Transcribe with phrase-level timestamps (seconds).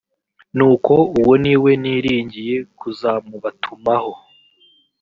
[0.55, 4.13] nuko uwo ni we niringiye kuzamubatumaho